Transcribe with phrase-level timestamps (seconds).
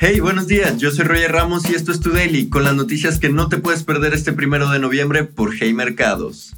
[0.00, 3.18] Hey, buenos días, yo soy Roger Ramos y esto es Tu Daily, con las noticias
[3.18, 6.54] que no te puedes perder este primero de noviembre por Hey Mercados.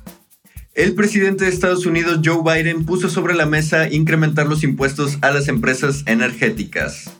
[0.74, 5.30] El presidente de Estados Unidos, Joe Biden, puso sobre la mesa incrementar los impuestos a
[5.30, 7.12] las empresas energéticas.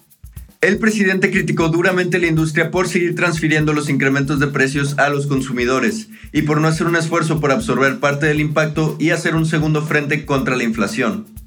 [0.61, 5.27] El presidente criticó duramente la industria por seguir transfiriendo los incrementos de precios a los
[5.27, 9.47] consumidores y por no hacer un esfuerzo por absorber parte del impacto y hacer un
[9.47, 11.40] segundo frente contra la inflación.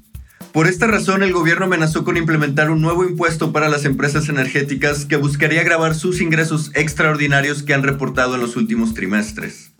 [0.54, 5.04] Por esta razón, el gobierno amenazó con implementar un nuevo impuesto para las empresas energéticas
[5.04, 9.72] que buscaría grabar sus ingresos extraordinarios que han reportado en los últimos trimestres.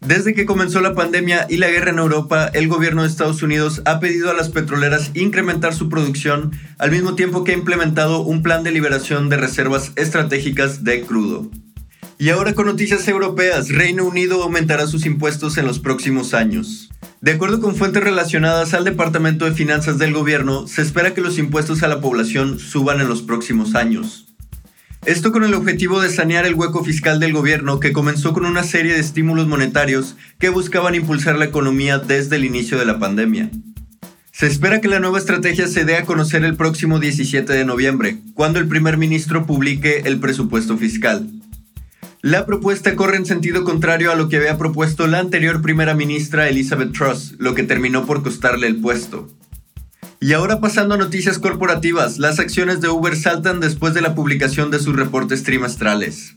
[0.00, 3.82] Desde que comenzó la pandemia y la guerra en Europa, el gobierno de Estados Unidos
[3.84, 8.42] ha pedido a las petroleras incrementar su producción al mismo tiempo que ha implementado un
[8.42, 11.50] plan de liberación de reservas estratégicas de crudo.
[12.16, 16.88] Y ahora con noticias europeas, Reino Unido aumentará sus impuestos en los próximos años.
[17.26, 21.38] De acuerdo con fuentes relacionadas al Departamento de Finanzas del gobierno, se espera que los
[21.38, 24.32] impuestos a la población suban en los próximos años.
[25.06, 28.62] Esto con el objetivo de sanear el hueco fiscal del gobierno que comenzó con una
[28.62, 33.50] serie de estímulos monetarios que buscaban impulsar la economía desde el inicio de la pandemia.
[34.30, 38.18] Se espera que la nueva estrategia se dé a conocer el próximo 17 de noviembre,
[38.34, 41.28] cuando el primer ministro publique el presupuesto fiscal.
[42.26, 46.48] La propuesta corre en sentido contrario a lo que había propuesto la anterior primera ministra
[46.48, 49.30] Elizabeth Truss, lo que terminó por costarle el puesto.
[50.18, 54.72] Y ahora pasando a noticias corporativas, las acciones de Uber saltan después de la publicación
[54.72, 56.34] de sus reportes trimestrales.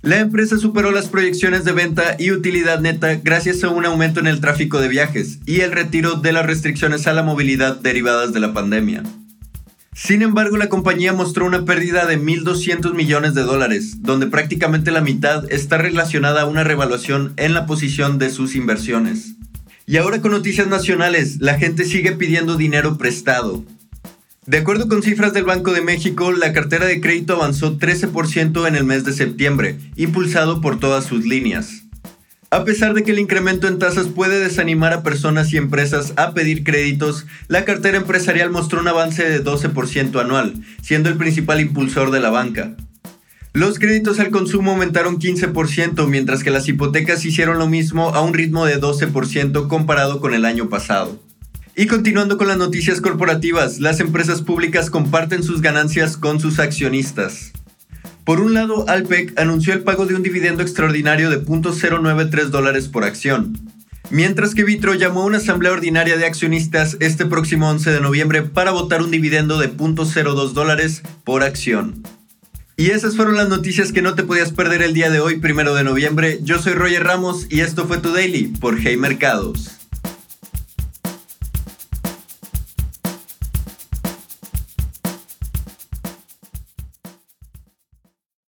[0.00, 4.28] La empresa superó las proyecciones de venta y utilidad neta gracias a un aumento en
[4.28, 8.40] el tráfico de viajes y el retiro de las restricciones a la movilidad derivadas de
[8.40, 9.02] la pandemia.
[10.00, 15.00] Sin embargo, la compañía mostró una pérdida de 1.200 millones de dólares, donde prácticamente la
[15.00, 19.34] mitad está relacionada a una revaluación en la posición de sus inversiones.
[19.86, 23.64] Y ahora con noticias nacionales, la gente sigue pidiendo dinero prestado.
[24.46, 28.76] De acuerdo con cifras del Banco de México, la cartera de crédito avanzó 13% en
[28.76, 31.87] el mes de septiembre, impulsado por todas sus líneas.
[32.50, 36.32] A pesar de que el incremento en tasas puede desanimar a personas y empresas a
[36.32, 42.10] pedir créditos, la cartera empresarial mostró un avance de 12% anual, siendo el principal impulsor
[42.10, 42.74] de la banca.
[43.52, 48.32] Los créditos al consumo aumentaron 15%, mientras que las hipotecas hicieron lo mismo a un
[48.32, 51.20] ritmo de 12% comparado con el año pasado.
[51.76, 57.52] Y continuando con las noticias corporativas, las empresas públicas comparten sus ganancias con sus accionistas.
[58.28, 63.04] Por un lado, Alpec anunció el pago de un dividendo extraordinario de 0.093 dólares por
[63.04, 63.58] acción,
[64.10, 68.42] mientras que Vitro llamó a una asamblea ordinaria de accionistas este próximo 11 de noviembre
[68.42, 72.02] para votar un dividendo de 0.02 dólares por acción.
[72.76, 75.74] Y esas fueron las noticias que no te podías perder el día de hoy, primero
[75.74, 76.38] de noviembre.
[76.42, 79.77] Yo soy Roger Ramos y esto fue tu Daily por Hey Mercados.